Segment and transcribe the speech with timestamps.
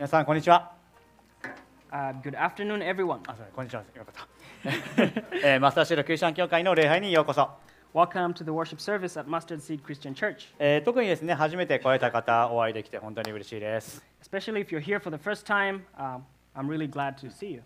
[0.00, 0.72] 皆さんこんにちは
[1.92, 3.20] Uh, good afternoon, everyone.
[3.26, 7.48] あそうこんにちはよかった、えーマスターシールクリスチャン教会の礼拝にようこそ、
[7.94, 10.48] Welcome to the worship service at Mustard Seed Christian Church.
[10.58, 16.22] えー特にですね初めて来られた方お会いできて本当に嬉しいです、 Especially if you're here for the first time, um,
[16.56, 17.62] I'm really glad to see you.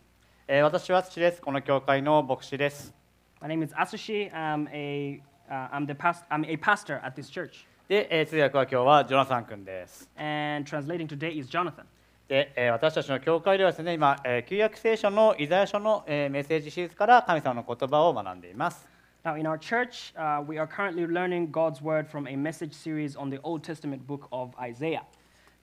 [0.47, 2.95] えー私は土ですこの教会の牧師です
[3.41, 4.31] My name is Asushi.
[4.33, 7.65] I'm a, uh, I'm the past, I'm a pastor at this church.
[7.89, 11.85] で、えー通訳は今日はジョナサン君です And translating today is Jonathan.
[12.28, 18.88] で、えー私たちの教会ではですね今、えー旧約聖書のイザヤ書の、えーメッセージシリーズから神様の言葉を学んでいます
[19.24, 23.16] Now, in our church, uh, we are currently learning God's word from a message series
[23.18, 25.02] on the Old Testament book of Isaiah.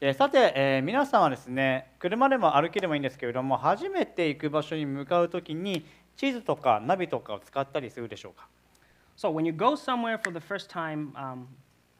[0.01, 5.85] でさて、えー皆さんはですね車でも歩きでもいいんですけれども初めて行く場所に向かうときに
[6.16, 8.47] 地図とかナビとかを使ったりするでしょうか
[9.16, 11.47] So, when you go somewhere for the first time, um,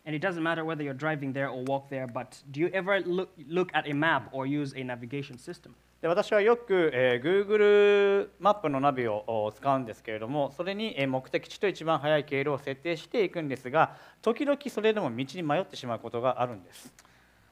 [0.06, 3.02] and it doesn't matter whether you're driving there or walk there, but do you ever
[3.02, 5.74] look, look at a map or use a navigation system?
[6.02, 16.94] で私はよく、えー Google マップのナビをお使うんですけれどもそれに、えー目的地と一番速い経路を設定していくんですが時々それでも道に迷ってしまうことがあるんです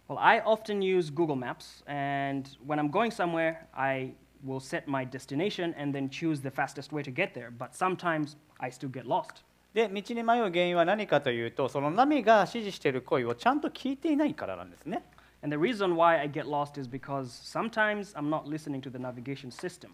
[0.08, 4.13] Well, I often use Google Maps, and when I'm going somewhere, I
[4.45, 7.49] will set my destination and then choose the fastest way to get there.
[7.49, 9.41] But sometimes I still get lost.
[9.74, 15.04] で道に迷う原因は何かというとそのナビが指示している声をちゃんと聞いていないからなんですね
[15.42, 18.98] And the reason why I get lost is because sometimes I'm not listening to the
[18.98, 19.90] navigation system.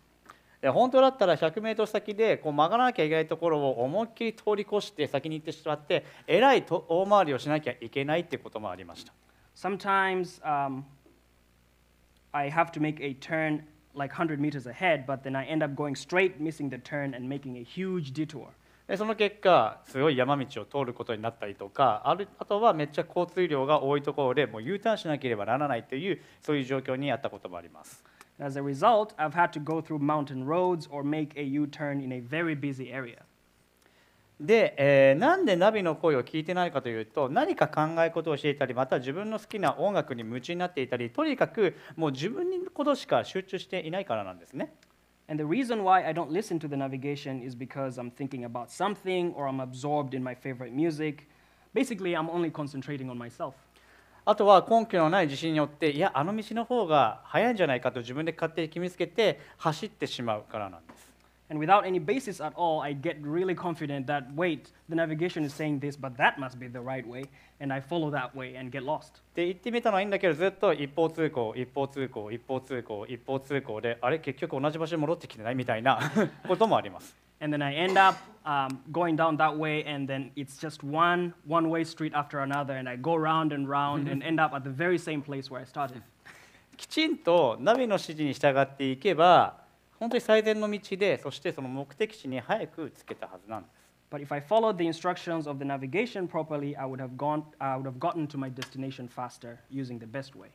[0.61, 9.13] で本当だったら 100m 先でこう曲がらなきゃいけないところを思いっきり通り越して先に行ってしまってえらいと大回りをしなきゃいけないってこともありました
[9.55, 10.83] Sometimes um,
[12.33, 13.63] I have to make a turn
[13.95, 17.27] like 100 meters ahead, but then I end up going straight, missing the turn, and
[17.27, 18.49] making a huge detour.
[18.89, 28.05] でその結果すごい山道を通ることになったりとかあるあとはめっちゃ交通量が多いところでもう U ターンしなければならないというそういう状況にあったこともあります
[28.39, 32.03] As a result, I've had to go through mountain roads or make a U turn
[32.03, 33.23] in a very busy area.
[34.39, 44.75] で、えーなんでナビの声を聞いてないかというと何か考え事をしていたりまた自分の好きな音楽に夢中になっていたりとにかくもう自分のことしか集中していないからなんですね
[45.28, 48.70] And the reason why I don't listen to the navigation is because I'm thinking about
[48.70, 51.30] something or I'm absorbed in my favorite music.
[51.74, 53.54] Basically, I'm only concentrating on myself.
[54.24, 60.86] あとは根拠のない自信によっていやあの道の方が早いんじゃないかと自分で勝手に決めつけて走ってしまうからなんです す。
[61.52, 65.80] And without any basis at all, I get really confident that, wait, the navigation is saying
[65.80, 67.26] this, but that must be the right way.
[67.60, 69.22] And I follow that way and get lost.
[69.36, 76.00] で行ってみたのはいいんだけどずっと一方通行一方通行一方通行一方通行であれ結局同じ場所に戻ってきてないみたいな
[76.48, 81.34] こともあります And then I end up um, going down that way, and then it's just one
[81.48, 84.64] one way street after another, and I go round and round and end up at
[84.64, 86.02] the very same place where I started.
[86.78, 89.62] きちんとナビの指示に従っていけば
[89.99, 93.73] 本当に最善の道でそしてその目的地に早くつけたはずなんです
[94.09, 97.77] But if I followed the instructions of the navigation properly, I would have, gone, I
[97.77, 100.51] would have gotten to my destination faster using the best way.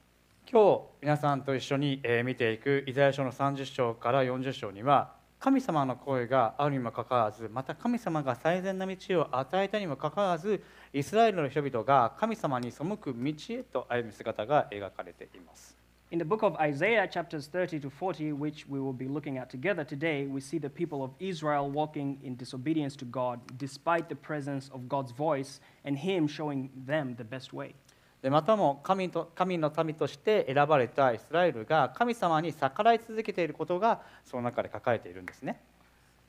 [0.49, 10.63] 今日皆さんと一緒にえー見ていくイザヤ書の30章から40章には神様の声があるにもかかわらずまた神様が最善な道を与えたにもかかわらず
[10.93, 15.80] イスラエルの人々が神様に背く道へと歩む姿が描かれています
[16.12, 19.50] In the book of Isaiah, chapters 30 to 40, which we will be looking at
[19.50, 24.14] together today, we see the people of Israel walking in disobedience to God despite the
[24.14, 27.74] presence of God's voice and Him showing them the best way.
[28.22, 35.60] でまたも神と神の民として選ばれたイスラエルが神様に逆らい続けていることがその中で書かれているんですね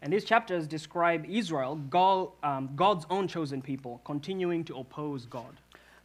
[0.01, 5.57] And these chapters describe Israel, God, um, God's own chosen people, continuing to oppose God.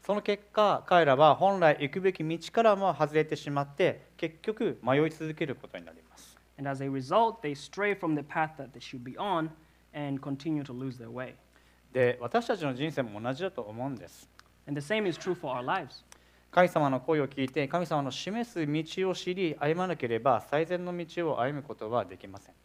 [0.08, 6.38] その結果彼らは本来行くべき道からも外れてしまって結局迷い続けることになります。
[11.92, 14.30] で私たちの人生も同じだと思うんです。
[16.52, 22.56] 神様の声を聞いて神様の示す道を知り歩まなければ最善の道を歩むことはできません。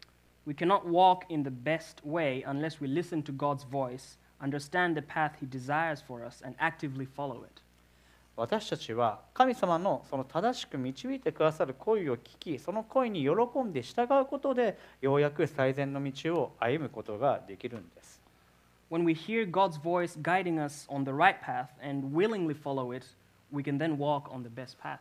[4.42, 7.62] understand the path He desires for us, and actively follow it.
[8.38, 18.22] 私たちは神様のその正しく導いてくださる声を聞きその声に喜んで従うことでようやく最善の道を歩むことができるんです
[18.92, 23.08] When we hear God's voice guiding us on the right path and willingly follow it,
[23.52, 25.00] we can then walk on the best path.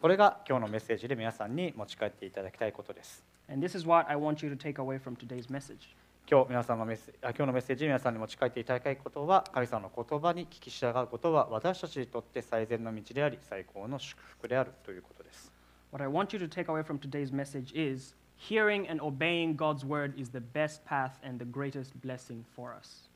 [0.00, 5.96] これが今日のメッセージで皆さんに持ち帰っていただきたいことです And this is what I want you to take away from today's message.
[6.29, 15.51] 今日皆さんのメッセあ今日のメッセージ皆さんに持ち帰っていただきたいことは神様の言葉に聞き従うことは私たちにとって最善の道であり最高の祝福であるということです。
[15.91, 20.17] What I want you to take away from today's message is hearing and obeying God's word
[20.17, 23.09] is the best path and the greatest blessing for us.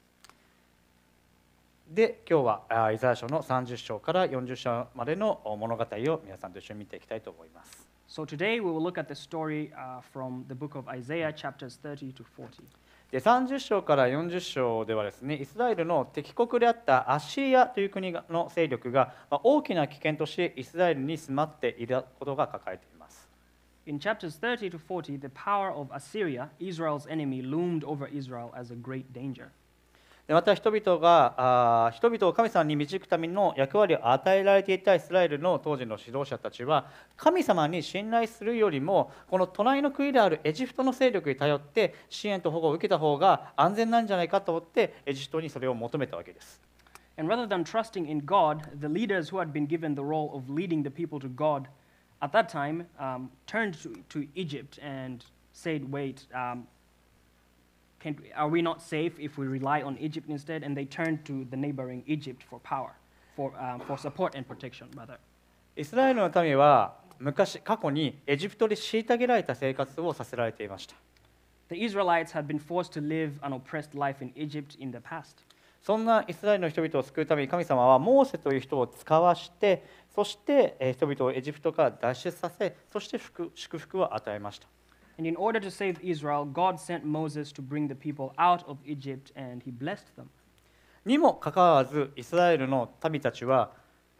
[1.89, 7.87] で今日はあイザヤ書の30章から40章までの物語を皆さんと一緒に見ていきたいと思います。
[8.09, 12.11] So today we will look at the story uh, from the book of Isaiah, chapters 30
[12.13, 12.63] to 40.
[13.11, 23.29] で30章から40章ではですねイスラエルの敵国であったアッシリアという国の勢力がまあ大きな危険としてイスラエルに迫っていることが書かれています。
[23.85, 28.75] In chapters 30 to 40, the power of Assyria, Israel's enemy, loomed over Israel as a
[28.75, 29.51] great danger.
[30.27, 46.61] でまた人々があー人々を神様に導くための役割を与えられていたイスラエルの当時の指導者たちは神様に信頼するよりもこの隣の国であるエジプトの勢力に頼って支援と保護を受けた方が安全なんじゃないかと思ってエジプトにそれを求めたわけです。
[47.19, 50.83] And rather than trusting in God, the leaders who had been given the role of leading
[50.83, 51.67] the people to God
[52.21, 56.67] at that time um, turned to, to Egypt and said, Wait, um,
[57.99, 60.63] can, are we not safe if we rely on Egypt instead?
[60.63, 62.93] And they turned to the neighboring Egypt for power,
[63.35, 65.17] for, um, for support and protection, rather.
[65.75, 70.95] イスラエルの民は昔過去にエジプトで虐げられた生活をさせられていました。
[71.69, 75.47] The Israelites had been forced to live an oppressed life in Egypt in the past.
[75.81, 84.67] そんなイスラエルの人々を救うために神様はモーセという人を使わしてそしてえー人々をエジプトから脱出させそして福祝福を与えました
[85.17, 88.77] And in order to save Israel, God sent Moses to bring the people out of
[88.85, 90.29] Egypt, and he blessed them.
[91.05, 93.71] にもかかわらずイスラエルの民たちは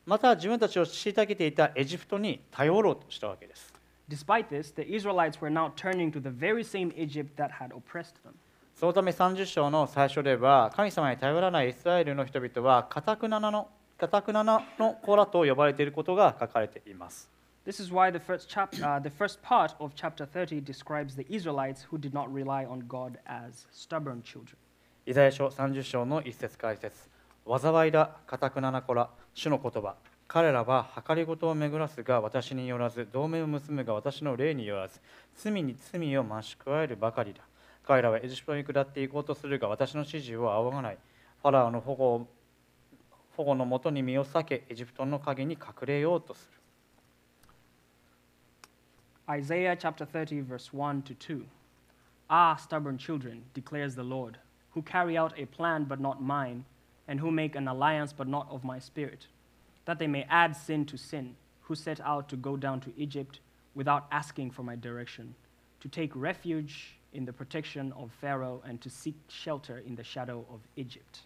[0.06, 3.74] また自分たちを虐げていたエジプトに頼ろうとしたわけです
[4.10, 8.16] Despite this, the Israelites were now turning to the very same Egypt that had oppressed
[8.24, 8.34] them.
[8.74, 13.68] そのため30章の最初では神様に頼らないイスラエルの人々はかたくななの
[13.98, 17.30] かたくななの子らと呼ばれていることが書かれています
[17.68, 21.26] This is why the first, chap- uh, the first part of chapter 30 describes the
[21.30, 24.56] Israelites who did not rely on God as stubborn children.
[25.06, 27.10] イザヤ書30章の一節解説
[27.46, 29.96] 災いだかたくなな子ら主の言葉。
[30.30, 35.02] 彼らは計りごとを巡らすが私によらず同盟を結むが私の霊によらず
[35.36, 37.42] 罪に罪を増し加えるばかりだ。
[37.86, 40.98] 彼らはエジプトに下っていこうとするが私の指示を仰がない。
[41.42, 42.28] ファラオの保護を
[43.36, 46.57] 保護のもとに身を避けエジプトの影に隠れようとする。
[49.30, 51.46] Isaiah chapter 30, verse 1 to 2.
[52.30, 54.38] Ah, stubborn children, declares the Lord,
[54.72, 56.64] who carry out a plan but not mine,
[57.10, 59.28] and who make an alliance but not of my spirit,
[59.84, 63.42] that they may add sin to sin, who set out to go down to Egypt
[63.76, 65.36] without asking for my direction,
[65.82, 70.46] to take refuge in the protection of Pharaoh and to seek shelter in the shadow
[70.50, 71.24] of Egypt.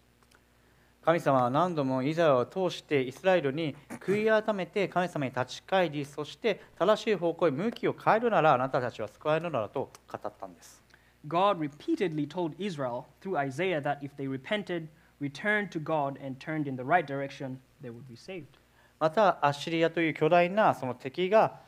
[1.04, 10.82] 神様は何度もイザヤを通してイスラエルに悔い改めて神様に立ち返りそして正しい方向へ向きを変えるならあなたたちは救われるのだと語ったんです
[11.26, 14.88] God repeatedly told Israel through Isaiah that if they repented,
[15.20, 18.58] returned to God, and turned in the right direction, they would be saved.
[18.98, 21.60] またアッシリアという巨大なその敵が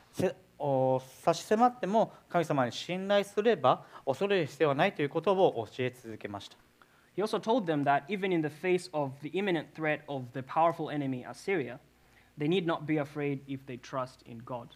[1.23, 6.57] 差し迫っても神様に信頼すれば恐れる必要はないということを教え続けました
[7.15, 10.43] He also told them that even in the face of the imminent threat of the
[10.43, 11.79] powerful enemy Assyria,
[12.37, 14.67] they need not be afraid if they trust in God.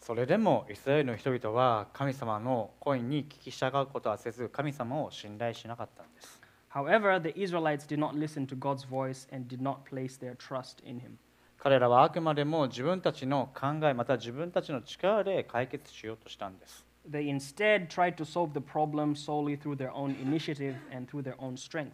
[0.00, 6.42] それでもイスラエルの人々は神様の声に聞き従うことはせず神様を信頼しなかったんです
[6.74, 10.82] However, the Israelites did not listen to God's voice and did not place their trust
[10.84, 11.16] in Him.
[11.56, 21.22] 彼らはあくまでも自分たちの考えまた自分たちの力で解決しようとしたんです They instead tried to solve the problem solely through their own initiative and through
[21.22, 21.92] their own strength.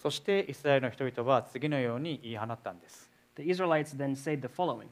[0.00, 4.86] そしてイスラエルの人々は次のように言い放ったんです The Israelites then said the following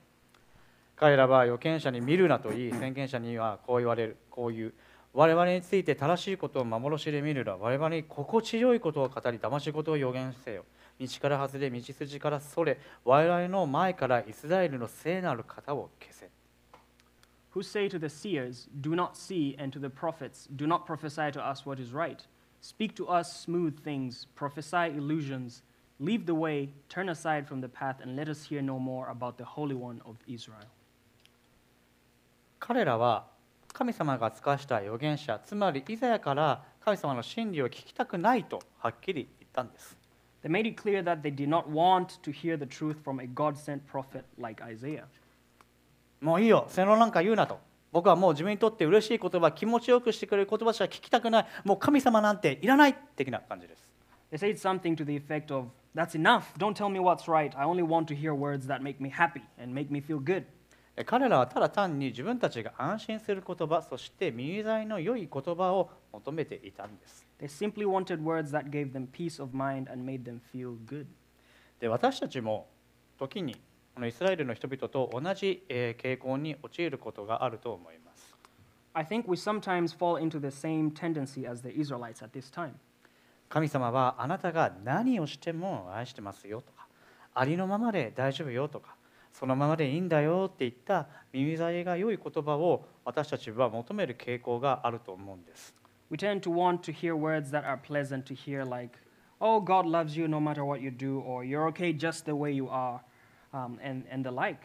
[0.97, 4.75] 彼らは預言者に見るなと言い宣言者にはこう言われるこういう
[5.13, 10.65] 我々について正しいことを幻で見るな我々に心地よいことを語り騙し事を予言せよ
[10.99, 16.29] 道から外れ道筋からそれ我々の前からイスラエルの聖なる方を消せ
[17.56, 21.32] who say to the seers, Do not see, and to the prophets, Do not prophesy
[21.32, 22.25] to us what is right.
[22.62, 25.63] Speak to us smooth things, prophesy illusions.
[26.00, 29.38] Leave the way, turn aside from the path, and let us hear no more about
[29.38, 30.68] the Holy One of Israel.
[32.60, 33.25] 彼らは
[33.74, 39.98] 神様が使わした預言者つまりイザヤから神様の真理を聞きたくないとはっきり言ったんです
[40.44, 43.28] They made it clear that they did not want to hear the truth from a
[43.28, 45.06] God sent prophet like Isaiah.
[46.21, 47.59] もういいよ洗脳なんか言うなと
[47.93, 53.87] 僕はもう自分にとって嬉しい言葉気持ちよくしてくれる言葉しか聞きたくないもう神様なんていらない的な感じです
[54.33, 56.53] They said something to the effect of, That's enough.
[56.59, 57.55] Don't tell me what's right.
[57.57, 60.45] I only want to hear words that make me happy and make me feel good.
[60.95, 70.77] え彼らはただ単に自分たちが安心する言葉そして耳障りの良い言葉を求めていたんです They simply wanted words that gave them peace of mind and made them feel
[70.87, 71.07] good.
[71.81, 72.67] で私たちも
[73.19, 73.57] 時に
[73.97, 78.37] このイスラエルの人々と同じ傾向に陥ることがあると思います
[78.93, 82.73] I think we sometimes fall into the same tendency as the Israelites at this time.
[83.49, 86.87] 神様はあなたが何をしても愛してますよとか
[87.33, 88.97] ありのままで大丈夫よとか
[89.33, 95.75] そのままでいいんだよっていった耳障りが良い言葉を私たちは求める傾向があると思うんです
[96.11, 98.99] We tend to want to hear words that are pleasant to hear, like,
[99.41, 102.53] oh, God loves you no matter what you do, or you're okay just the way
[102.53, 103.00] you are,
[103.57, 104.61] um, and, and the like.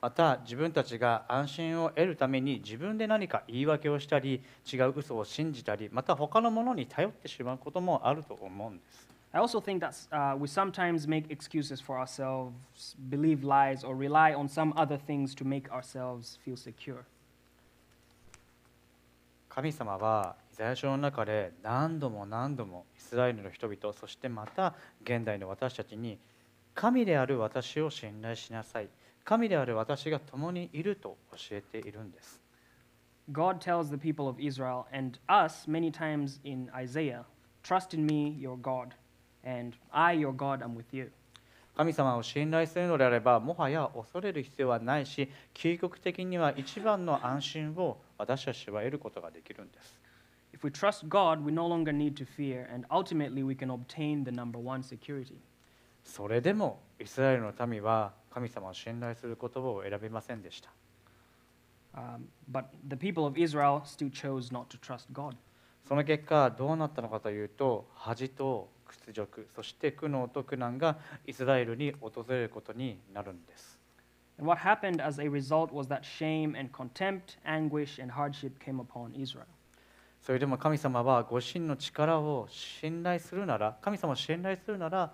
[0.00, 4.42] また自分たちが安心を得るために自分で何か言い訳をしたり
[4.72, 14.32] 違う嘘を信じたりまた他のものに頼ってしまうこともあると思うんです I also think that uh, we sometimes make excuses for ourselves, believe lies, or rely
[14.32, 17.04] on some other things to make ourselves feel secure.
[19.50, 26.18] 神様はイザヤ書の中で何度も何度もイスラエルの人々そしてまた現代の私たちに
[26.80, 28.88] 神である私を信頼しなさい
[29.24, 32.40] 神である私が共にいると教えているんです
[33.32, 37.24] God tells the people of Israel and us many times in Isaiah,
[37.64, 38.94] Trust in me, your God,
[39.44, 41.10] and I, your God, am with you.
[41.76, 50.00] 神様を信頼するのであればもはや恐れる必要はないし究極的には一番の安心を私たちは得ることができるんです
[50.54, 54.22] If we trust God, we no longer need to fear, and ultimately we can obtain
[54.22, 55.40] the number one security.
[56.08, 60.70] それでもイスラエルの民は神様を信頼する言葉を選びませんでした。
[65.86, 73.78] その結果、どうなったのかというと、恥と屈辱、そして苦悩と苦難がイスラエルに訪れることになるんです。
[80.22, 85.12] それでも神様はご神の力を信頼するなら、神様を信頼するなら、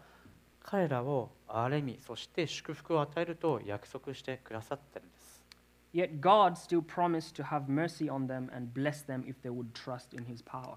[0.65, 5.45] 彼らを憐れみそして祝福を与えると約束してくださったんです。
[5.95, 10.17] Yet God still promised to have mercy on them and bless them if they would trust
[10.17, 10.77] in his power.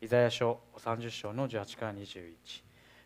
[0.00, 2.34] イザヤ書30章の18から21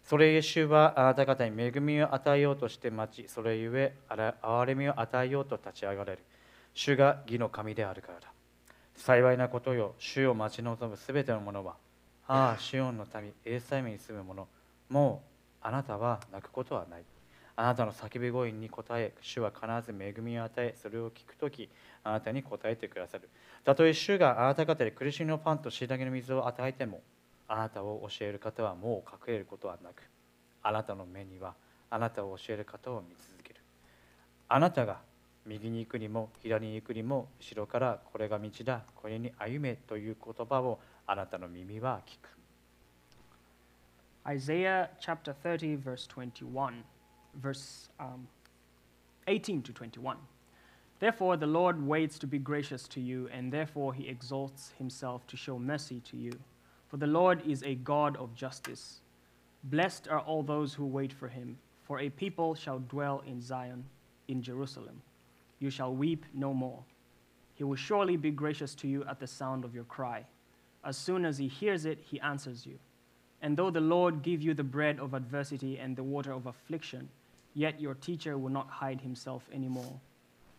[0.02, 6.18] それゆえ主はあなた方に恵みを与えようとして待ちそれゆえ憐れみを与えようと立ち上がれる。
[6.72, 8.32] 主が義の神であるからだ。
[8.94, 9.94] 幸いなことよ。
[9.98, 11.76] 主を待ち望むすべての者は
[12.26, 14.48] ああシオンの民エルサレムに住む者
[14.88, 15.35] もう
[15.66, 17.02] あなたは泣くことはない。
[17.56, 21.68] あなたの叫び声に応え主は必ず恵みを与えそれを聞くとき
[22.04, 23.28] あなたに答えてくださる。
[23.64, 27.00] たとえ主があなた方で苦しみのパンと虐げの水を与えても
[27.48, 30.04] あなたを教える方はもう隠れることはなく
[30.62, 31.56] あなたの目には
[31.90, 33.60] あなたを教える方を見続ける。
[34.48, 35.00] あなたが
[35.46, 42.36] 右に行くにも左に行くにも後ろからこれが道だこれに歩めという言葉をあなたの耳は聞く。
[44.26, 46.82] Isaiah chapter 30, verse 21,
[47.40, 48.26] verse um,
[49.28, 50.16] 18 to 21.
[50.98, 55.36] Therefore, the Lord waits to be gracious to you, and therefore he exalts himself to
[55.36, 56.32] show mercy to you.
[56.88, 59.00] For the Lord is a God of justice.
[59.62, 63.84] Blessed are all those who wait for him, for a people shall dwell in Zion,
[64.26, 65.02] in Jerusalem.
[65.60, 66.82] You shall weep no more.
[67.54, 70.24] He will surely be gracious to you at the sound of your cry.
[70.84, 72.78] As soon as he hears it, he answers you.
[73.45, 77.09] And though the Lord give you the bread of adversity and the water of affliction,
[77.53, 79.99] yet your teacher will not hide himself anymore.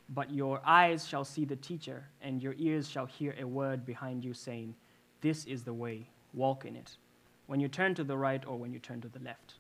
[0.09, 4.25] But your eyes shall see the teacher, and your ears shall hear a word behind
[4.25, 4.75] you saying,
[5.21, 6.97] This is the way, walk in it.
[7.47, 9.59] When you turn to the right or when you turn to the left.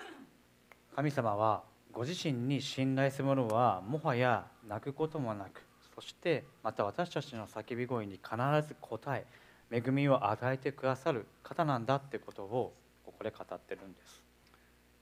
[0.95, 5.63] 神様はご自身に信頼する者はもはや泣くこともなく
[5.95, 8.35] そしてまた私たちの叫び声に必
[8.67, 9.25] ず答え
[9.70, 12.72] 恵みを与えてくださる方なんだってことを
[13.04, 14.22] ここで語ってるんです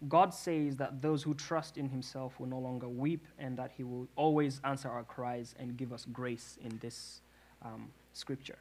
[0.09, 3.85] God says that those who trust in himself will no longer weep and that he
[3.85, 7.23] will always answer our cries and give us grace in this
[7.63, 8.59] um, scripture.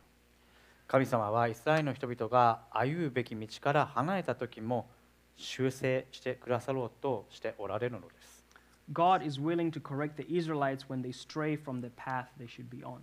[0.88, 4.88] 神様はイスラエルの人々が歩むべき道から離れた時も
[5.36, 8.43] 修正してくださろうとしておられるのです
[8.91, 12.69] God is willing to correct the Israelites when they stray from the path they should
[12.69, 13.00] be on.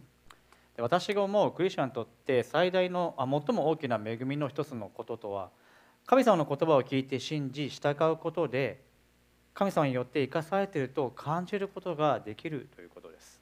[0.80, 5.50] 私が思うクリスチャンにとって最大の最も大きな恵みの一つのこととは
[6.06, 8.80] 神様の言葉を聞いて信じ従うことで
[9.54, 13.40] 神様によって生かされていると感じることができるということです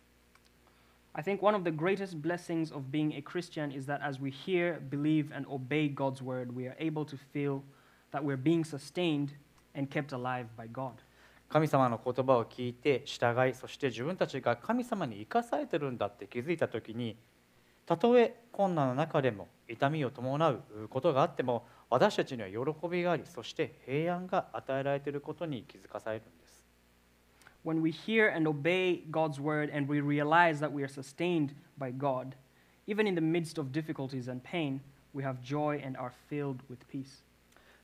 [1.14, 4.30] I think one of the greatest blessings of being a Christian is that as we
[4.30, 7.62] hear, believe, and obey God's word, we are able to feel
[8.12, 9.32] that we're being sustained
[9.74, 11.02] and kept alive by God.
[11.48, 17.16] 神様の言葉を聞いて従いそして自分たちが神様に生かされてるんだって気づいた時に
[17.86, 26.62] たとえ困難の中でも痛みを伴うことがあっても私たちには喜びがありそして平安が与えられていることに気づかされるんです
[27.64, 31.90] When we hear and obey God's word and we realize that we are sustained by
[31.90, 32.34] God,
[32.86, 34.80] even in the midst of difficulties and pain,
[35.12, 37.22] we have joy and are filled with peace.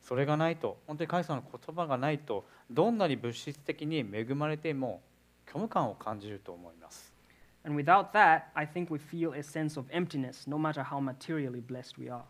[0.04, 5.00] それがないと本当に神様の言葉がないとどんなに物質的に恵まれても
[5.46, 7.12] 虚無感を感じると思います
[7.66, 11.62] And without that, I think we feel a sense of emptiness, no matter how materially
[11.66, 12.20] blessed we are.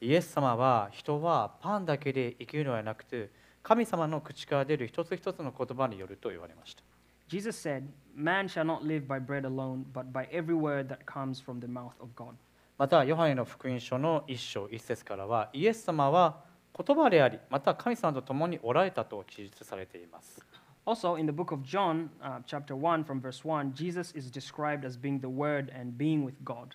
[0.00, 3.28] イエス様は人はパンだけで生きるのではなくて
[3.62, 6.82] 神様の口から出る一つ一つの言葉によると言われました
[7.28, 7.82] Jesus said,
[8.16, 11.66] Man shall not live by bread alone, but by every word that comes from the
[11.66, 12.34] mouth of God.
[12.78, 20.40] またヨハネの福音書の一章一節からはイエス様は言葉でありまた神様と共におられたと記述されています
[20.86, 24.84] Also, in the book of John, uh, chapter 1, from verse 1, Jesus is described
[24.84, 26.74] as being the Word and being with God.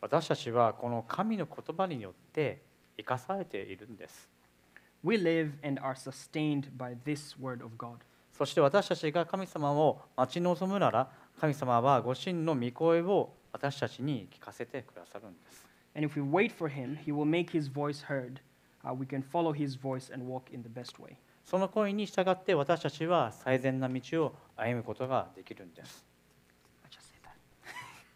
[0.00, 2.62] 私たちはこの神の言葉によって
[2.98, 4.28] 生かされているんです
[5.02, 7.96] We live and are sustained by this Word of God.
[8.36, 15.66] そして私たちが神様を待ち望むなら神様はご神の御声を私たちに聞かせてくださるんです
[15.96, 18.40] And if we wait for Him, He will make His voice heard.
[21.44, 26.04] その声に従って私たちは最善な道を歩むことができるんです。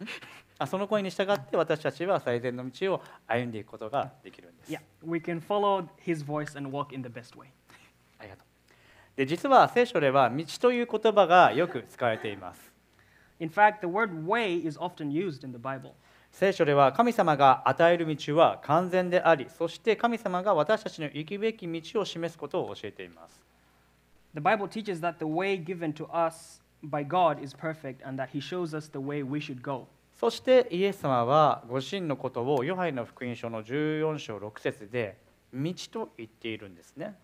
[0.66, 4.72] その声に従って私たちは最善の道を歩んでいくことができるんです。
[4.72, 6.24] Yeah, we can follow his。
[9.16, 12.72] で、実は聖書では道という言葉がよく使われています。
[16.32, 23.40] 聖書では神様が与える道は完全でありそして神様が私たちの行くべき道を示すことを教えています
[24.34, 28.30] The Bible teaches that the way given to us by God is perfect and that
[28.30, 29.86] He shows us the way we should go.
[30.18, 35.18] そしてイエス様はご自身のことをヨハネの福音書の14章6節で
[35.52, 37.14] 道と言っているんですね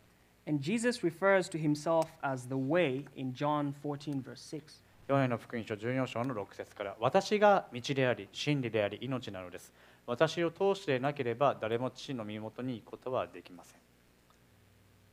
[0.47, 4.83] And Jesus refers to Himself as the way in John 14, verse 6.
[5.09, 9.73] ヨハネの福音書14章の6節から私が道であり真理であり命なのです
[10.07, 13.81] 私を通してなければ誰も父の身元に行くことはできません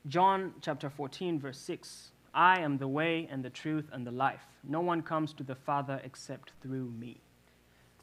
[0.07, 2.11] John chapter 14, verse 6.
[2.33, 4.41] I am the way and the truth and the life.
[4.63, 7.21] No one comes to the Father except through me.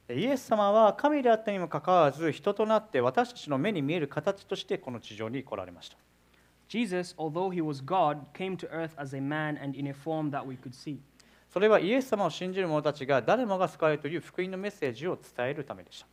[0.09, 5.96] イエス様は神であったにもかかわらず人となって私たちの目に見える形としてこの地上に来られました
[6.68, 10.31] Jesus, although he was God, came to earth as a man and in a form
[10.31, 10.98] that we could see.
[11.51, 16.08] それはイエス様を信じる者たちが誰もが救われるという福音のメッセージを伝えるためでした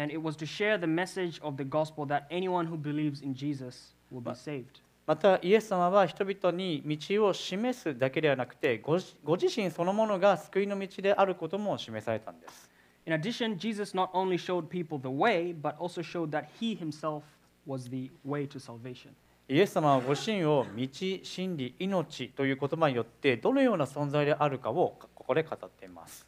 [0.00, 3.34] And it was to share the message of the gospel that anyone who believes in
[3.34, 4.64] Jesus will be But- saved.
[5.06, 12.68] またイエス様は人々に道を示すだけではなくてご自ご自身そのものが救いの道であることも示されたんです
[13.06, 17.22] In addition, Jesus not only showed people the way, but also showed that he himself
[17.66, 19.12] was the way to salvation.
[19.49, 20.87] イエス様はご自身を道、
[21.23, 26.25] 真理、命という言葉によってどのような存在であるかをここで語っています。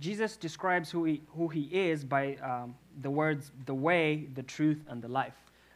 [0.00, 4.78] Jesus describes who he, who he is by um, the words the way, the truth,
[4.90, 5.32] and the life.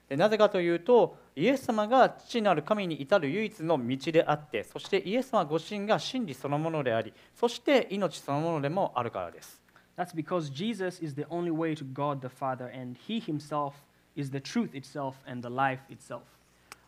[0.09, 9.62] でなぜかというと、イエス様が父なる神に至る唯一の道であって、そしてイエス様ご自身が真理そのものであり、そして命そのものでもあるからです。
[9.96, 13.74] That's because Jesus is the only way to God the Father, and he himself
[14.16, 16.22] is the truth itself and the life itself.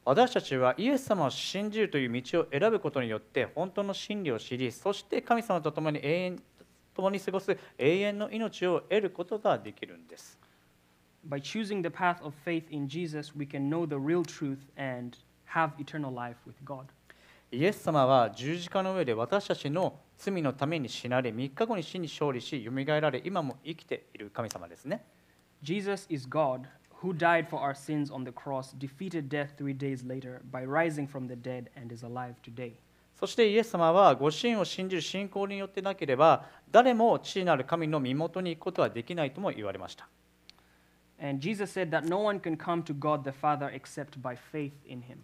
[0.09, 6.43] 私たちはイエス様を信じるという道を選ぶことによって本当の真理を知り、そして神様と共に永遠
[6.95, 10.39] 共に過ごす永遠の命を得ることができるんです。
[11.29, 15.73] By choosing the path of faith in Jesus, we can know the real truth and have
[15.79, 16.87] eternal life with God.
[17.53, 25.05] イエス様は十字架の上で私たちの罪のために死なれ、3日後に死に勝利し、よみがえられ、今も生きている神様ですね。
[25.63, 26.63] Jesus is God
[27.03, 31.07] who died for our sins on the cross, defeated death three days later by rising
[31.07, 32.75] from the dead, and is alive today.
[33.19, 40.09] そしてイエス様はご自身を信じる信仰によってなければ、誰も父なる神の身元に行くことはできないとも言われました。
[41.21, 45.03] And Jesus said that no one can come to God the Father except by faith in
[45.03, 45.19] him.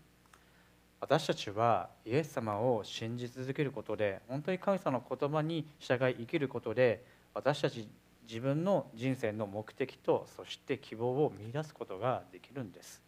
[1.00, 7.86] 私たちはイエス様を信じ続けることで、本当に神様の言葉に従い生きることで、私たち
[8.26, 13.02] 自分の人生の目的と、そして希望を見出すことができるんです。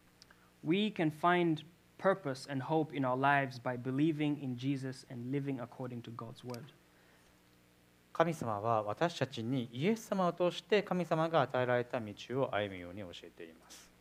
[0.63, 1.63] We can find
[1.97, 6.45] purpose and hope in our lives by believing in Jesus and living according to God's
[6.45, 6.61] word.
[8.13, 13.91] 神様は私たちにイエス様を通して神様が与えられた道を歩むように教えています。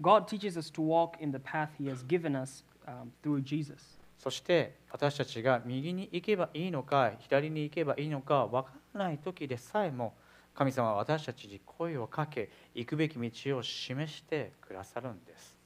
[0.00, 3.98] God teaches us to walk in the path he has given us um, through Jesus.
[4.18, 10.14] そして私たちが右に行けばいいのか左に行けばいいのか分からない時でさえも
[10.54, 15.56] 神様は私たちに声をかけ、行くべき道を示してくださるんです。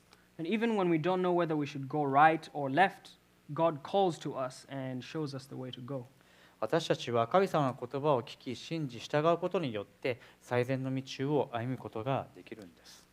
[6.61, 13.05] 私たちは神様の言葉を聞き、信じ、従うことによって、最善の道を歩むことができるんです。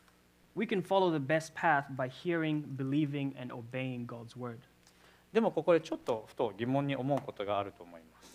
[5.34, 8.33] でもここでちょっとふと疑問に思うことがあると思います。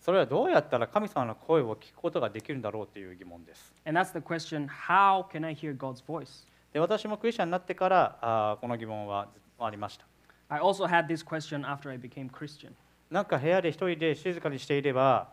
[0.00, 3.74] それはどうやったら神様の声を聞くことができるんだろうという疑問です。
[6.72, 9.26] で私もクリスチャンになってからあこの疑問は
[9.58, 10.06] ありました。
[13.10, 15.30] なんか部屋で一人で静かにしていれば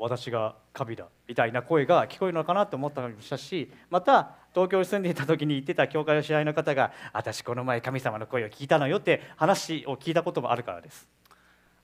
[0.00, 11.06] 私がカビだみたいな声が聞こえるのかなと思ったりもしたし、また東京に住んでいた時に行ってた教会の試合の方が私この前神様の声を聞いたのよって話を聞いたこともあるからです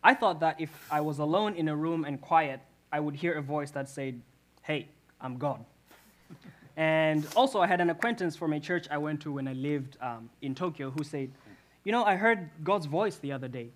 [0.01, 3.35] I thought that if I was alone in a room and quiet, I would hear
[3.35, 4.21] a voice that said,
[4.63, 4.89] Hey,
[5.21, 5.59] I'm God.
[6.77, 9.99] and also, I had an acquaintance from a church I went to when I lived
[10.01, 11.31] um, in Tokyo who said,
[11.85, 13.69] You know, I heard God's voice the other day.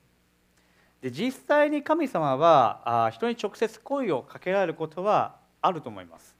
[1.02, 6.35] で実際に神様はあー人に直接声をかけられることはあると思います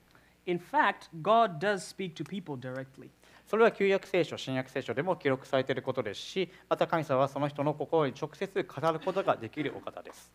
[0.47, 3.11] In fact, God does speak to people directly.
[3.47, 10.33] それは旧約聖書新約聖書でも記録されていることですしまた神様はその人の心に直接語ることができるお方です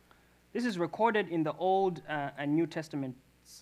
[0.54, 3.14] This is recorded in the Old uh, and New Testaments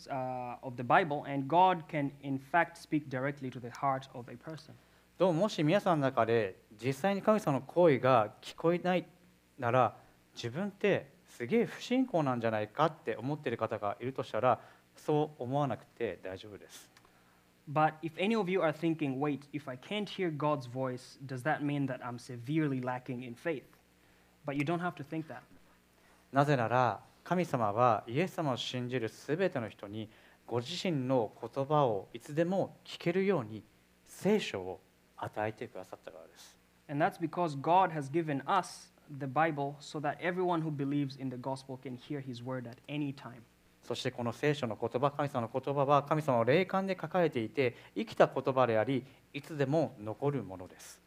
[0.09, 4.29] uh, of the Bible, and God can, in fact, speak directly to the heart of
[4.29, 4.75] a person.
[5.19, 9.07] どうももし皆さんの中で実際に神様の声が聞こえない
[9.59, 9.95] なら
[10.35, 14.61] 自分ってすげえ不信仰なんじゃないかって思っている方がいるとしたら
[15.07, 16.91] そう思わなくて大丈夫です。
[17.71, 21.63] But if any of you are thinking, wait, if I can't hear God's voice, does that
[21.63, 23.63] mean that I'm severely lacking in faith?
[24.45, 25.43] But you don't have to think that.
[26.33, 30.09] なぜなら神様はイエス様を信じるすべての人に
[30.47, 33.63] ご自身の言葉をいつでも聞けるように
[34.07, 34.81] 聖書を
[35.17, 36.57] 与えてくださったからです。
[36.89, 41.37] And that's because God has given us the Bible so that everyone who believes in the
[41.37, 43.43] gospel can hear his word at any time.
[43.91, 51.01] そしてこの聖書の言葉神様の言葉は神様の霊感で書かれていて生きた言葉でありいつでも残るものです。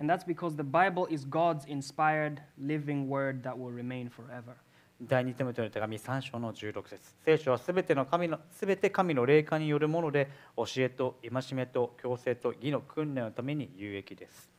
[0.00, 4.56] And that's because the Bible is God's inspired, living word that will remain forever.
[5.00, 14.50] 第二テモテの手紙3章の16節聖書はすべての神のすべて神の霊感によるもので教えと戒めと強制と義の訓練のために有益です。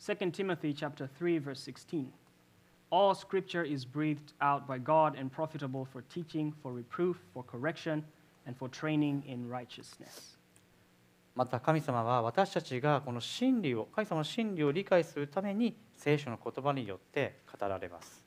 [0.00, 2.06] 2 Timothy chapter 3 verse 16.
[2.90, 8.04] All scripture is breathed out by God and profitable for teaching, for reproof, for correction,
[8.46, 10.38] and for training in righteousness.
[11.34, 18.22] また神様は私たちがこの真理を神様の真理を理解するために聖書の言葉によって語られます。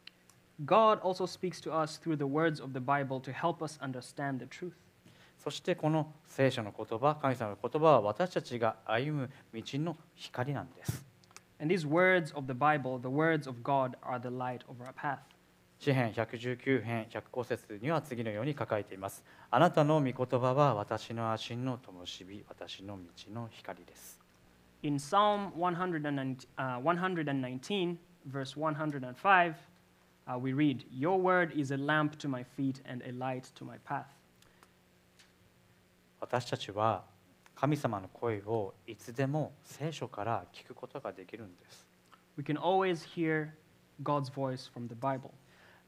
[0.63, 4.39] God also speaks to us through the words of the Bible to help us understand
[4.39, 4.73] the truth.
[5.41, 11.05] そしてこの聖書の言葉神様の言葉は私たちが歩む道の光なんです。
[11.59, 15.19] And these words of the Bible, the words of God, are the light of our path.
[15.79, 19.23] 詩編119編105節には次のように書かれています。
[19.49, 24.19] あなたの御言葉は私の足の灯火、私の道の光です。
[24.83, 29.53] In Psalm 119, uh, 119 verse 105,
[30.27, 33.65] uh, we read, Your word is a lamp to my feet and a light to
[33.65, 34.05] my path.
[36.19, 37.03] 私たちは
[37.59, 41.85] 神様の声をいつでも聖書から聞くことができるんです。
[42.37, 43.49] We can always hear
[44.01, 45.31] God's voice from the Bible.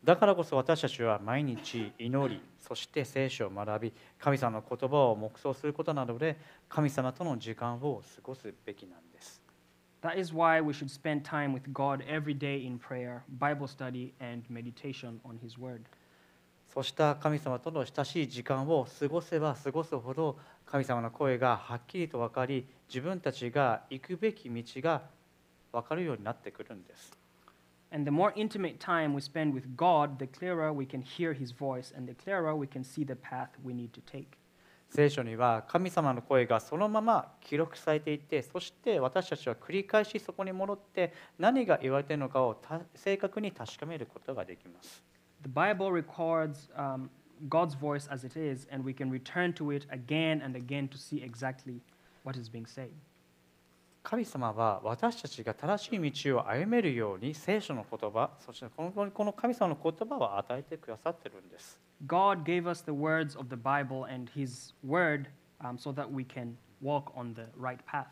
[0.03, 9.41] だからこそ私たちは毎日祈り、そして聖書を学び、神様の言葉を黙想することなどで神様との時間を過ごすべきなんです。
[10.01, 14.43] That is why we should spend time with God every day in prayer, Bible study, and
[14.49, 15.83] meditation on His Word.
[16.73, 25.01] そうした神様との親しい時間を過ごせば過ごすほど神様の声がはっきりと分かり自分たちが行くべき道が
[25.73, 27.11] 分かるようになってくるんです。
[27.93, 31.93] And the more intimate time we spend with God, the clearer we can hear His voice,
[31.93, 34.27] and the clearer we can see the path we need to take.
[34.89, 42.61] 聖書には神様の声がそのまま記録されていてそして私たちは繰り返しそこに戻って何が言われているのかを
[42.95, 45.10] 正確に確かめることができます。
[45.42, 47.10] The Bible records um,
[47.48, 50.98] God's voice as it is, and we can return to it again and again to
[50.98, 51.80] see exactly
[52.24, 52.90] what is being said.
[54.02, 61.80] 神様は私たちが正しい道を歩めるように聖書の言葉そしてこのこの神様の言葉を与えてくださってるんです。
[62.06, 65.26] God gave us the words of the Bible and His Word
[65.60, 68.06] um, so that we can walk on the right path.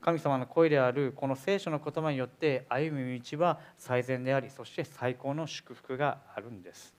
[0.00, 6.94] 神様の声であるこの聖書の言葉によって歩む道は最善でありそして最高の祝福があるんです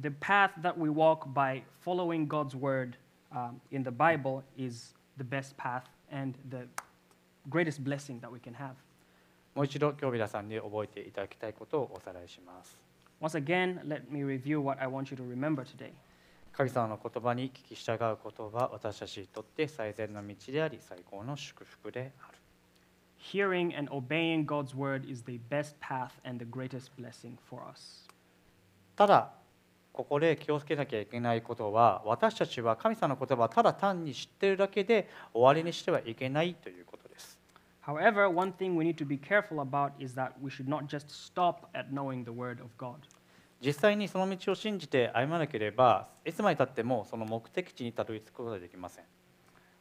[0.00, 2.96] The path that we walk by following God's word
[3.32, 6.68] um, in the Bible is the best path and the
[7.48, 8.74] greatest blessing that we can have.
[9.54, 12.78] もう一度今日皆さんに覚えていただきたいことをおさらいします
[13.20, 15.90] Once again, let me review what I want you to remember today.
[16.52, 22.37] 神様の言葉に聞き従うことは私たちにとって最善の道であり最高の祝福である
[23.18, 28.06] Hearing and obeying God's word is the best path and the greatest blessing for us.
[28.96, 29.32] ただ
[29.92, 37.38] ここで気をつけなきゃいけないことは私たちは神様の言葉をただ単に知っているだけで終わりにしてはいけないということです
[37.84, 41.10] However, one thing we need to be careful about is that we should not just
[41.10, 42.98] stop at knowing the word of God.
[43.64, 49.04] 実際にその道を信じて歩まなければいつまでたってもその目的地にたどり着くことができません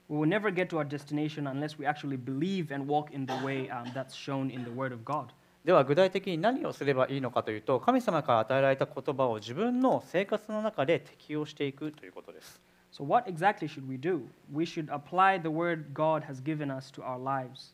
[0.09, 3.33] We will never get to our destination unless we actually believe and walk in the
[3.43, 5.33] way um, that's shown in the word of God.
[5.65, 12.61] では具体的に何をすればいいのかというと神様から与えられた言葉を自分の生活の中で適用していくということです
[12.93, 14.21] So, what exactly should we do?
[14.49, 17.73] We should apply the word God has given us to our lives.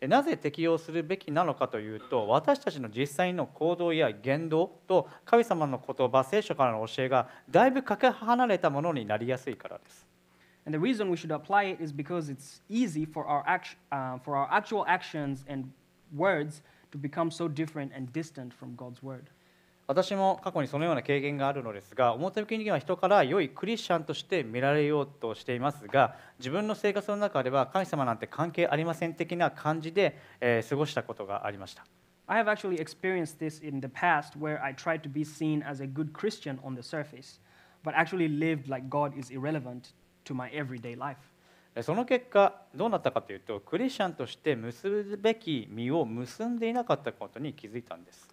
[0.00, 10.06] でなぜ適用するべきなのかというと私たちの実際の行動や言動と神様の言葉聖書からの教えがだいぶかけ離れたものになりやすいからです
[10.65, 14.19] And the reason we should apply it is because it's easy for our, act, uh,
[14.19, 15.71] for our actual actions and
[16.15, 16.61] words
[16.91, 19.29] to become so different and distant from God's word.
[19.87, 31.87] 私も過去にそのような経験があるのですが表向きには人から良いクリスチャンとして見られようとしていますが自分の生活の中では神様なんて関係ありません的な感じで、えー過ごしたことがありました
[32.27, 35.81] I have actually experienced this in the past where I tried to be seen as
[35.81, 37.39] a good Christian on the surface,
[37.83, 39.93] but actually lived like God is irrelevant
[41.82, 48.28] その結果どうなったかというとクリスチャンとして結ぶべき身を結んでいなかったことに気づいたんです。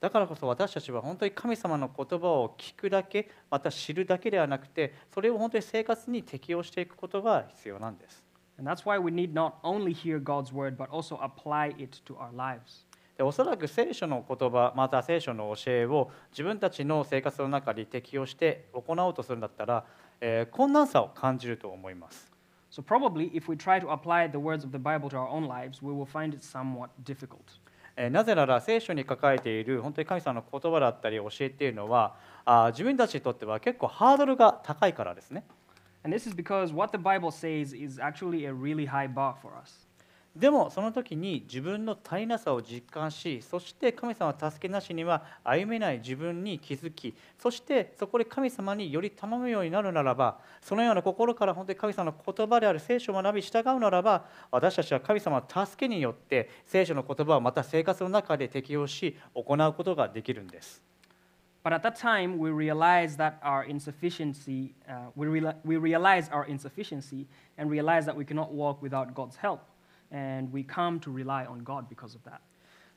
[0.00, 8.22] だからこそ私たちは本当に神様の言葉を聞くだけまた知るだけではなくてそれを本当に生活に適応していくことが必要なんです。
[13.18, 19.84] でおそらく聖書の言葉また聖書の教えを自分たちの生活の中に適用して行おうとするんだったら、
[20.20, 22.30] えー困難さを感じると思います
[22.70, 25.48] So, probably, if we try to apply the words of the Bible to our own
[25.48, 27.38] lives, we will find it somewhat difficult.
[27.96, 35.42] えーなぜなら聖書に書かれている本当に神様の言葉だったり教えっていうのはあー自分たちにとっては結構ハードルが高いからですね
[36.04, 39.52] And this is because what the Bible says is actually a really high bar for
[39.60, 39.87] us.
[40.36, 60.82] でもその時に自分の足りなさを実感しそして神様の助けなしには歩めない自分に気づきそしてそこで神様により頼むようになるならばそのような心から本当に神様の言葉である聖書を学び従うならば私たちは神様の助けによって聖書の言葉をまた生活の中で適用し行うことができるんです
[61.64, 66.46] But at that time, we realize that our insufficiency, uh, we, re we realize our
[66.46, 67.26] insufficiency
[67.58, 69.60] and realize that we cannot walk without God's help.
[70.11, 72.39] And we come to rely on God because of that.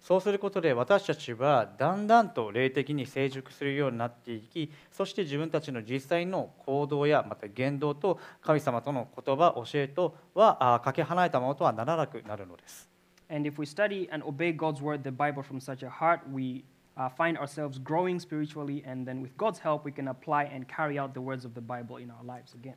[0.00, 12.88] そうすることで私たちはだんだんと霊的に成熟するようになっていきそして自分たちの実際の行動やまた言動と神様との言葉教えとはあかけ離れたものとはならなくなるのです
[13.28, 16.64] And if we study and obey God's word, the Bible, from such a heart, we
[16.96, 18.84] uh, find ourselves growing spiritually.
[18.86, 21.60] And then, with God's help, we can apply and carry out the words of the
[21.60, 22.76] Bible in our lives again.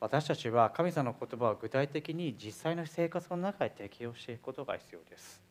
[0.00, 5.42] 私たちは神様の言葉を具体的に実際の生活の中で適用していくことが必要です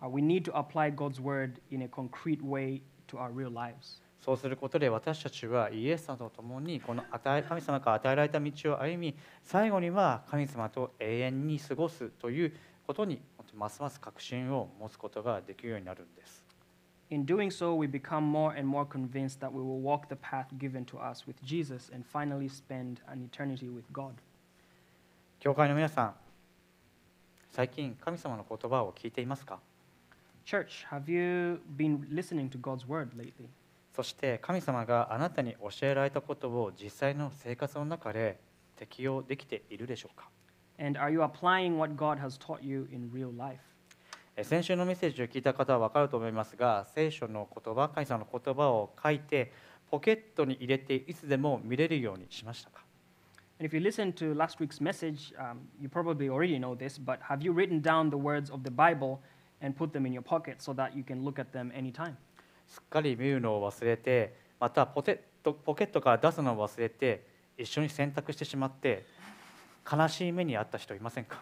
[0.00, 4.00] Uh, we need to apply God's word in a concrete way to our real lives.
[4.20, 12.52] そうすることで私たちはイエス様と共にこの与え神様から与えられた道を歩み最後には神様と永遠に過ごすという
[12.86, 13.20] ことに
[13.54, 16.47] ますます確信を持つことができるようになるんです。
[17.09, 20.83] In doing so, we become more and more convinced that we will walk the path given
[20.85, 24.13] to us with Jesus and finally spend an eternity with God.
[25.39, 26.13] 教会の皆さん
[27.51, 29.59] 最近神様の言葉を聞いていますか
[30.45, 33.49] Church, have you been listening to God's word lately?
[33.95, 38.39] そして神様があなたに教えられたことを実際の生活の中で
[38.75, 40.29] 適用できているでしょうか
[40.79, 43.59] And are you applying what God has taught you in real life?
[44.40, 49.52] え先週のメッセージを聞いた方は分かると思いますが聖書の言葉神様の言葉を書いて
[49.90, 52.84] ポケットに入れていつでも見れるようにしましたか
[53.58, 57.18] And if you listened to last week's message, um, you probably already know this, but
[57.28, 59.18] have you written down the words of the Bible
[59.60, 62.14] and put them in your pocket so that you can look at them anytime?
[62.68, 69.04] すっかり見るのを忘れてまたポケットポケットから出すのを忘れて一緒に洗濯してしまって
[69.90, 71.40] 悲しい目に遭った人いませんか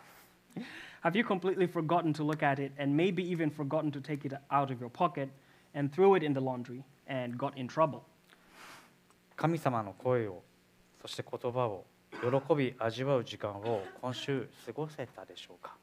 [1.06, 4.34] Have you completely forgotten to look at it and maybe even forgotten to take it
[4.52, 5.30] out of your pocket
[5.74, 8.04] and threw it in the laundry and got in trouble?
[9.36, 10.44] 神様の声を
[11.02, 11.86] そして言葉を
[12.22, 15.76] 喜び味わう時間を今週過ごせたでしょうか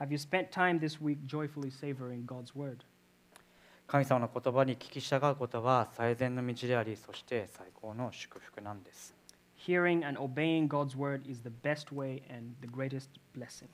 [0.00, 2.78] Have you spent time this week joyfully savoring God's word?
[3.86, 9.14] 神様の言葉に聞き従うことは最善の道でありそして最高の祝福なんです
[9.66, 13.68] Hearing and obeying God's word is the best way and the greatest blessing.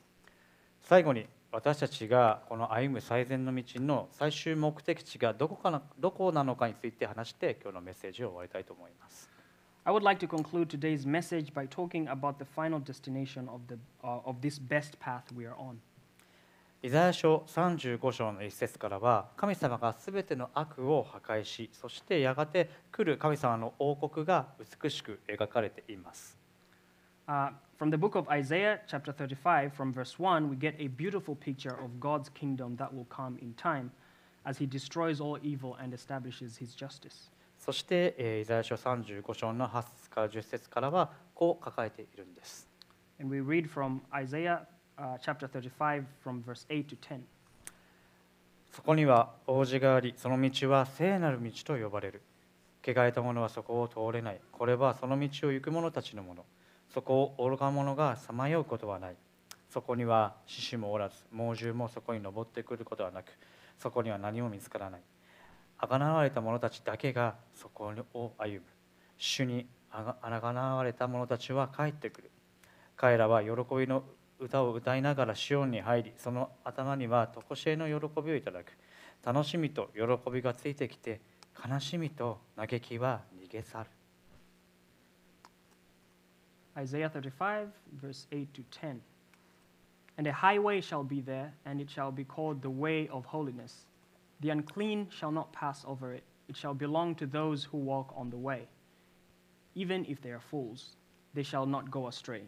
[0.87, 9.27] 最後に私たちがこの歩む最善の道の最終目的地がどこかなどこなのかについて話して今日のメッセージを終わりたいと思います
[9.83, 13.79] I would like to conclude today's message by talking about the final destination of, the,
[14.03, 15.77] uh, of this best path we are on.
[16.83, 24.49] イザヤ書35章の一節からは神様がすべての悪を破壊しそしてやがて来る神様の王国が
[24.83, 26.44] 美しく描かれています
[27.27, 31.35] Uh, from the book of Isaiah, chapter 35, from verse 1, we get a beautiful
[31.35, 33.91] picture of God's kingdom that will come in time
[34.45, 37.31] as he destroys all evil and establishes his justice.
[37.57, 42.67] そしてえーイザヤ書35章の8節から10節からはこう書かれているんです
[43.19, 47.21] And we read from Isaiah uh, chapter 35, from verse 8 to 10.
[48.71, 52.21] そこには王子がありその道は聖なる道と呼ばれる
[52.85, 56.45] 汚れた者はそこを通れないこれはその道を行く者たちのもの
[56.95, 59.17] そこを愚か者がさまようことはない。
[59.69, 63.33] そこには獅子もおらず猛獣もそこに登ってくることはなく
[63.77, 65.01] そこには何も見つからない。
[65.77, 68.61] あがなわれた者たちだけがそこを歩む。
[69.17, 72.31] 主にあがなわれた者たちは帰ってくる。
[72.95, 74.05] 彼らは喜びの
[74.39, 78.71] 歌を歌いながらシオンに入りその頭には常しえの喜びをいただく。
[79.21, 81.19] 楽しみと喜びがついてきて
[81.61, 83.89] 悲しみと嘆きは逃げ去る。
[86.77, 89.01] Isaiah 35, verse 8 to 10.
[90.17, 93.85] And a highway shall be there, and it shall be called the way of holiness.
[94.41, 98.29] The unclean shall not pass over it, it shall belong to those who walk on
[98.29, 98.67] the way.
[99.73, 100.95] Even if they are fools,
[101.33, 102.43] they shall not go astray.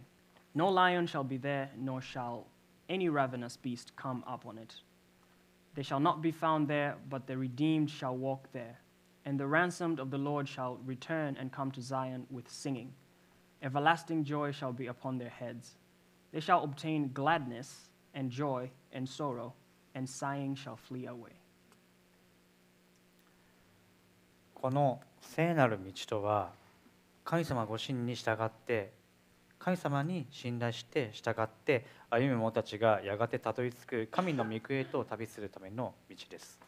[0.53, 2.47] No lion shall be there, nor shall
[2.89, 4.75] any ravenous beast come up on it.
[5.75, 8.79] They shall not be found there, but the redeemed shall walk there.
[9.25, 12.93] And the ransomed of the Lord shall return and come to Zion with singing.
[13.61, 15.77] Everlasting joy shall be upon their heads.
[16.31, 19.53] They shall obtain gladness and joy and sorrow,
[19.95, 21.33] and sighing shall flee away.
[24.53, 26.51] この聖なる道とは
[27.23, 28.91] 神様ご神に従って
[29.59, 36.59] 神様に信頼して従って歩む者たちがやがてたどり着く神の御国へと旅するための道です。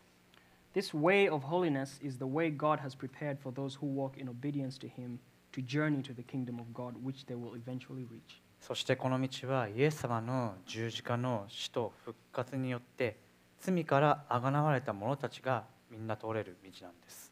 [0.76, 4.30] This way of holiness is the way God has prepared for those who walk in
[4.30, 5.20] obedience to Him
[5.54, 8.42] to journey to the kingdom of God, which they will eventually reach.
[8.60, 13.18] そしてこの道はイエス様の十字架の死と復活によって
[13.60, 17.32] 罪からあがなわれた者たちがみんな通れる道なんです。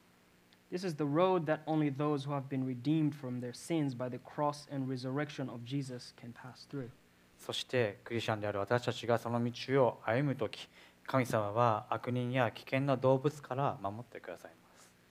[0.72, 4.10] This is the road that only those who have been redeemed from their sins by
[4.10, 6.90] the cross and resurrection of Jesus can pass through.
[7.38, 10.68] そしてクリスチャンである私たちがその道を歩む時
[11.06, 14.57] 神様は悪人や危険な動物から守ってください。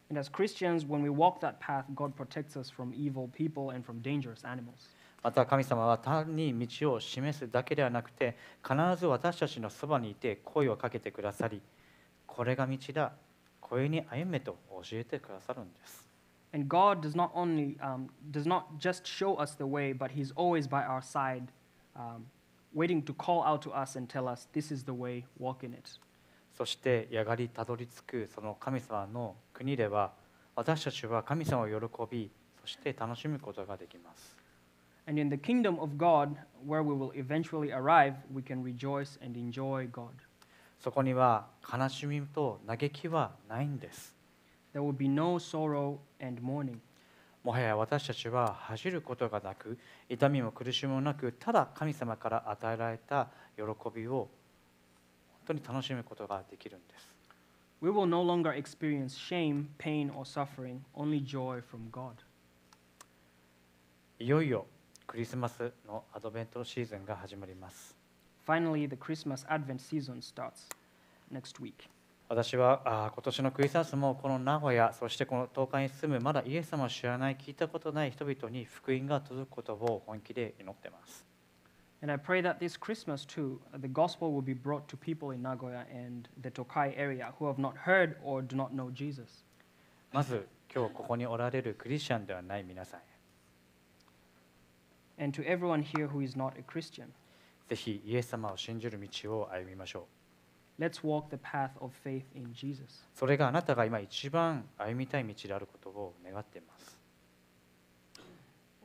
[0.09, 3.85] And as Christians, when we walk that path, God protects us from evil people and
[3.85, 4.89] from dangerous animals.
[5.23, 11.61] また神様は単に道を示すだけではなくて必ず私たちのそばにいて声をかけてくださり
[12.25, 13.11] これが道だ
[13.59, 16.01] これに歩めと教えてくださるんです。
[16.53, 20.33] And God does not only um, does not just show us the way, but He's
[20.35, 21.47] always by our side,
[21.95, 22.25] um,
[22.73, 25.23] waiting to call out to us and tell us, "This is the way.
[25.39, 25.97] Walk in it."
[26.56, 30.12] そしてやがりたどり着くその神様の国では
[30.54, 31.74] 私たちは神様を喜
[32.10, 34.36] びそして楽しむことができます。
[35.08, 36.34] And in the kingdom of God,
[36.66, 40.08] where we will eventually arrive, we can rejoice and enjoy God.
[40.80, 44.16] そこには悲しみと嘆きはないんです。
[44.74, 46.78] There will be no sorrow and mourning.
[47.44, 49.78] もはや私たちは恥じることがなく
[50.08, 53.62] 痛みも苦しみもなくただ神様から与えられた喜
[53.94, 54.26] びを本
[55.46, 57.08] 当に楽しむことができるんです。
[57.80, 62.14] We will no longer experience shame, pain, or suffering, only joy from God.
[64.18, 64.66] いよいよ
[65.06, 67.96] クリスマスのアドベントシーズンが始まります。
[68.46, 70.68] Finally, the Christmas Advent season starts
[71.32, 71.88] next week.
[72.28, 81.35] 私はあー今年のクリスマスもこの名古屋そしてこの東海に住むまだイエス様を知らない聞いたことない人々に福音が届くことを本気で祈っています。
[82.01, 85.43] And I pray that this Christmas, too, uh, the gospel will be brought to people in
[85.43, 89.43] Nagoya and the Tokai area who have not heard or do not know Jesus.
[90.11, 93.03] まず 今日ここにおられるクリスチャンではない皆さんへ
[95.23, 97.09] And to everyone here who is not a Christian,
[97.67, 100.07] ぜひイエス様を信じる道を歩みましょ
[100.79, 103.05] う let's walk the path of faith in Jesus.
[103.13, 106.97] それがあなたが今一番歩みたい道であることを願っています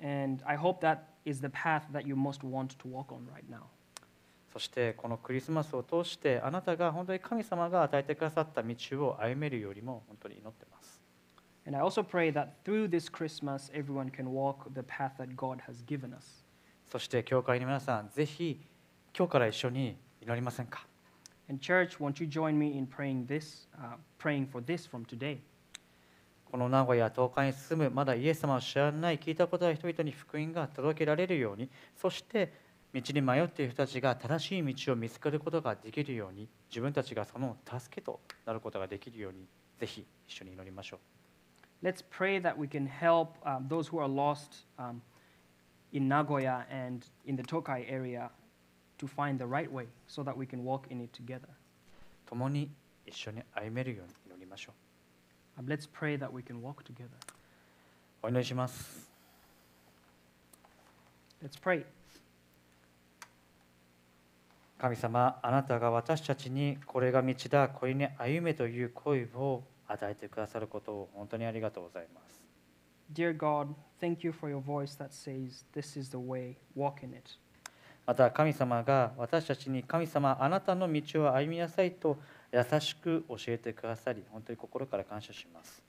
[0.03, 3.45] And I hope that is the path that you most want to walk on right
[3.51, 3.65] now.
[4.53, 11.03] そしてこのクリスマスを通してあなたが本当に神様が与えてくださった道を歩めるよりも本当に祈っています
[11.67, 15.59] And I also pray that through this Christmas, everyone can walk the path that God
[15.69, 16.47] has given us.
[16.91, 18.61] そして教会の皆さんぜひ
[19.17, 20.87] 今日から一緒に祈りませんか
[21.49, 25.39] And church, won't you join me in praying this, uh, praying for this from today?
[26.52, 32.52] この名古屋東海に住むまだイエス様を知らない聞いたことない人々に福音が届けられるようにそして
[32.94, 39.46] 道に迷っている人たちが正しい道を見つかることができるように自分たちがその助けとなることができるように
[39.80, 45.02] ぜひ一緒に祈りましょう Let's pray that we can help um, those who are lost um,
[45.94, 48.30] in Nagoya and in the Tokai area
[49.00, 51.48] to find the right way so that we can walk in it together.
[52.26, 52.70] 共に
[53.06, 54.81] 一緒に歩めるように祈りましょう Um,
[55.66, 57.10] let's pray that we can walk together.
[58.24, 59.10] お祈りします
[61.44, 61.86] Let's pray.
[64.78, 72.42] 神様あなたが私たちにこれが道だこれに歩めという声を与えてくださることを本当にありがとうございます
[73.14, 77.14] Dear God, thank you for your voice that says, This is the way, walk in
[77.14, 77.38] it.
[78.06, 82.18] また神様が私たちに神様あなたの道を歩みなさいと
[82.52, 85.82] 優しく教えてくださり本当に心から感謝します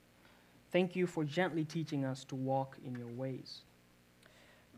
[0.73, 3.63] Thank you for gently teaching us to walk in your ways.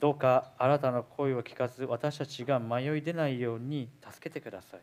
[0.01, 4.80] どうかあなたの声を聞かず私たちが迷い出ないように助けてください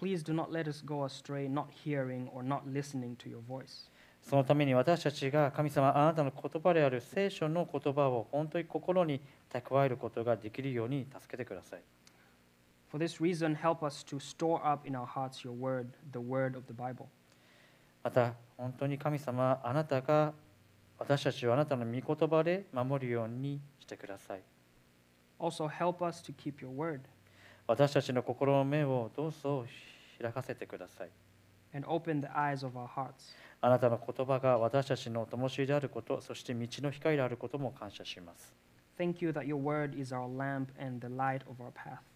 [0.00, 3.90] Please do not let us go astray, not hearing or not listening to your voice.
[4.22, 9.20] そのために私たちが神様あなたの言葉である聖書の言葉を本当に心に
[9.52, 11.80] 蓄えることができるように助けてください
[12.92, 16.54] For this reason, help us to store up in our hearts your word, the word
[16.54, 17.08] of the Bible.
[18.04, 20.34] また本当に神様あなたが
[20.98, 24.42] 私たちをあなたの御言葉で守るようにしてください
[25.38, 27.00] Also, help us to keep your word
[27.66, 29.64] 私たちの心の目をどうぞ
[30.20, 31.10] 開かせてください
[31.72, 33.34] and open the eyes of our hearts.
[33.62, 38.54] あなたの言葉が私たちの灯火であることそして道の光であることも感謝します
[38.98, 42.11] Thank you that your word is our lamp and the light of our path.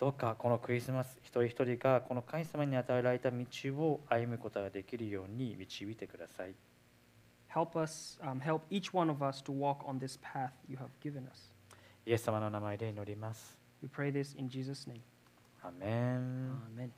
[0.00, 3.44] どうかこのクリスマス一人一人がこの神様に与えられた道
[3.76, 6.54] を歩むことができるように導いてください
[7.54, 10.88] Help us, um, help each one of us to walk on this path you have
[11.02, 11.52] given us.
[12.06, 15.00] イエス様の名前で祈ります We pray this in Jesus' name.
[15.62, 16.90] アーメン Amen.